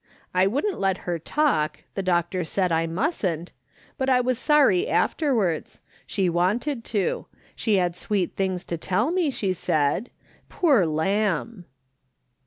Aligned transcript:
I 0.33 0.47
wouldn't 0.47 0.79
let 0.79 1.05
her 1.05 1.19
talk, 1.19 1.83
the 1.93 2.01
doctor 2.01 2.43
said 2.43 2.71
I 2.71 2.87
mustn't; 2.87 3.51
but 3.99 4.09
I 4.09 4.19
was 4.19 4.39
sorry 4.39 4.87
afterwards; 4.87 5.79
she 6.07 6.27
wanted 6.27 6.83
to; 6.85 7.27
she 7.55 7.75
had 7.75 7.95
sweet 7.95 8.35
things 8.35 8.65
to 8.65 8.79
tell 8.79 9.11
me, 9.11 9.29
she 9.29 9.53
said; 9.53 10.09
poor 10.49 10.87
lamb 10.87 11.65